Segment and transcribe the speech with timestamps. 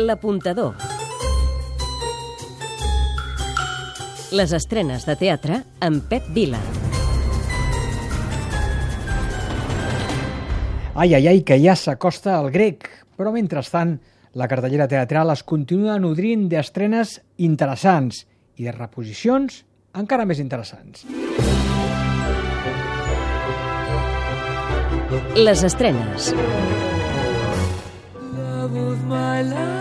[0.00, 0.72] L'apuntador.
[4.32, 6.60] Les estrenes de teatre amb Pep Vila.
[10.94, 12.88] Ai, ai, ai, que ja s'acosta el grec.
[13.20, 13.98] Però mentrestant,
[14.40, 18.22] la cartellera teatral es continua nodrint d'estrenes interessants
[18.56, 19.60] i de reposicions
[20.00, 21.04] encara més interessants.
[25.36, 26.32] Les estrenes.
[28.70, 29.79] love of my life,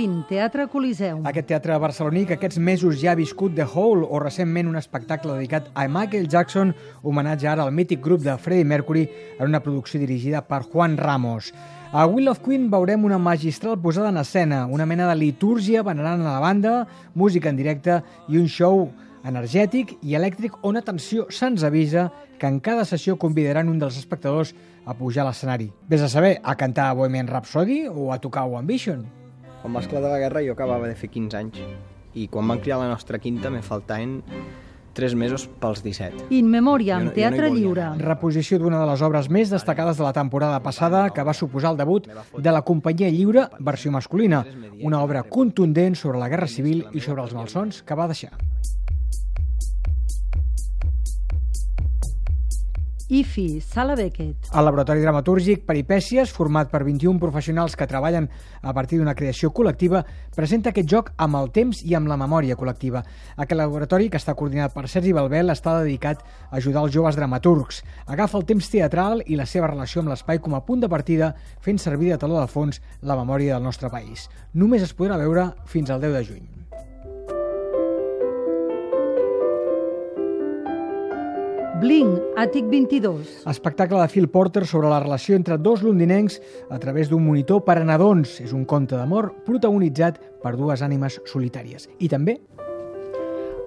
[0.00, 1.26] Queen, Teatre Coliseum.
[1.28, 5.34] Aquest teatre barceloní que aquests mesos ja ha viscut The Hole o recentment un espectacle
[5.34, 6.70] dedicat a Michael Jackson,
[7.02, 9.02] homenatge ara al mític grup de Freddie Mercury
[9.36, 11.50] en una producció dirigida per Juan Ramos.
[11.92, 16.24] A Wheel of Queen veurem una magistral posada en escena, una mena de litúrgia venerant
[16.24, 16.74] a la banda,
[17.12, 18.00] música en directe
[18.32, 18.86] i un show
[19.28, 22.08] energètic i elèctric on, atenció, se'ns avisa
[22.40, 25.68] que en cada sessió convidaran un dels espectadors a pujar a l'escenari.
[25.92, 29.19] Vés a saber, a cantar Bohemian Rhapsody o a tocar One Vision.
[29.62, 31.60] Quan va esclatar la guerra jo acabava de fer 15 anys
[32.18, 34.22] i quan van criar la nostra quinta me faltaven
[34.94, 36.24] 3 mesos pels 17.
[36.34, 37.84] In Memoriam, no- no hi Teatre volia Lliure.
[38.02, 41.76] reposició d'una de les obres més destacades de la temporada passada, que va suposar el
[41.76, 44.44] debut de la Companyia Lliure, versió masculina,
[44.82, 48.32] una obra contundent sobre la Guerra Civil i sobre els malsons que va deixar.
[53.10, 54.52] IFI, Sala Beckett.
[54.54, 58.28] El laboratori dramatúrgic Peripècies, format per 21 professionals que treballen
[58.62, 60.04] a partir d'una creació col·lectiva,
[60.36, 63.02] presenta aquest joc amb el temps i amb la memòria col·lectiva.
[63.34, 67.82] Aquest laboratori, que està coordinat per Sergi Balbel, està dedicat a ajudar els joves dramaturgs.
[68.06, 71.34] Agafa el temps teatral i la seva relació amb l'espai com a punt de partida,
[71.58, 74.28] fent servir de taló de fons la memòria del nostre país.
[74.54, 76.48] Només es podrà veure fins al 10 de juny.
[81.80, 83.46] Bling, Àtic 22.
[83.48, 86.36] Espectacle de Phil Porter sobre la relació entre dos londinencs
[86.68, 88.34] a través d'un monitor per a nadons.
[88.44, 91.88] És un conte d'amor protagonitzat per dues ànimes solitàries.
[91.98, 92.40] I també,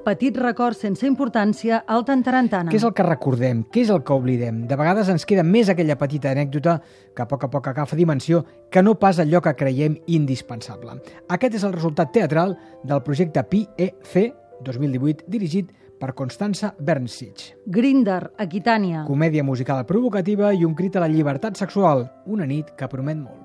[0.04, 2.70] Petit record sense importància, Alta Entarantana.
[2.70, 3.62] què és el que recordem?
[3.72, 4.66] Què és el que oblidem?
[4.68, 6.82] De vegades ens queda més aquella petita anècdota
[7.16, 11.00] que a poc a poc agafa dimensió que no pas allò que creiem indispensable.
[11.30, 15.72] Aquest és el resultat teatral del projecte PEC 2018 dirigit
[16.04, 17.54] per Constança Bernsich.
[17.66, 19.06] Grinder, Aquitània.
[19.08, 22.10] Comèdia musical provocativa i un crit a la llibertat sexual.
[22.28, 23.40] Una nit que promet molt.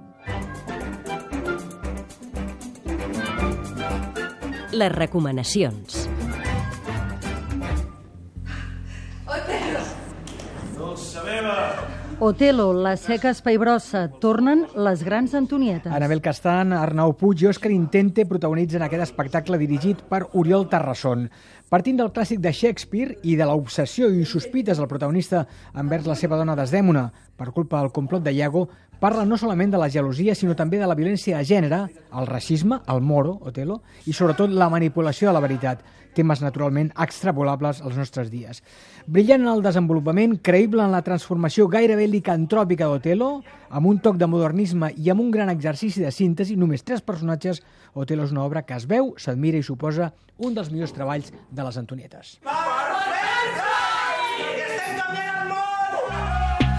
[4.74, 6.08] Les recomanacions.
[12.20, 14.08] Otelo, La Seca Espaibrossa.
[14.18, 15.92] Tornen les grans Antonietes.
[15.94, 21.28] Anabel Castan, Arnau Puig i Òscar Intente protagonitzen aquest espectacle dirigit per Oriol Tarrasson.
[21.68, 25.42] Partint del clàssic de Shakespeare i de l'obsessió i sospites del protagonista
[25.76, 27.02] envers la seva dona Desdèmona
[27.36, 28.62] per culpa del complot de Iago,
[28.98, 31.82] parla no solament de la gelosia, sinó també de la violència de gènere,
[32.16, 35.82] el racisme, el moro, Otelo, i sobretot la manipulació de la veritat,
[36.16, 38.62] temes naturalment extrapolables als nostres dies.
[39.06, 44.26] Brillant en el desenvolupament, creïble en la transformació gairebé licantròpica d'Otelo, amb un toc de
[44.26, 47.60] modernisme i amb un gran exercici de síntesi, només tres personatges,
[47.92, 51.66] Otelo és una obra que es veu, s'admira i suposa un dels millors treballs de
[51.66, 52.38] les Antonietes.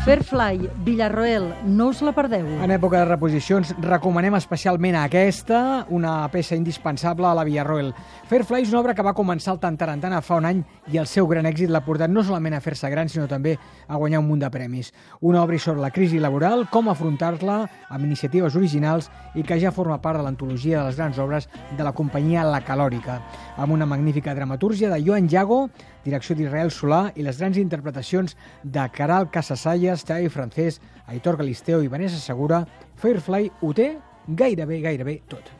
[0.09, 1.53] Fairfly, Villarroel.
[1.65, 2.47] No us la perdeu.
[2.63, 7.91] En època de reposicions recomanem especialment aquesta, una peça indispensable a la Villarroel.
[8.25, 11.27] Fairfly és una obra que va començar al Tantarantana fa un any i el seu
[11.29, 14.41] gran èxit l'ha portat no solament a fer-se gran, sinó també a guanyar un munt
[14.41, 14.89] de premis.
[15.19, 17.59] Una obra sobre la crisi laboral, com afrontar-la,
[17.89, 21.83] amb iniciatives originals i que ja forma part de l'antologia de les grans obres de
[21.83, 23.19] la companyia La Calòrica,
[23.59, 25.69] amb una magnífica dramatúrgia de Joan Llago,
[26.05, 30.79] direcció d'Israel Solà i les grans interpretacions de Caral Casasallas, Xavi Francés,
[31.11, 32.63] Aitor Galisteo i Vanessa Segura,
[33.03, 33.91] Firefly ho té
[34.27, 35.51] gairebé, gairebé tot.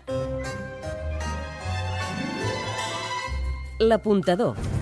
[3.79, 4.78] L'apuntador.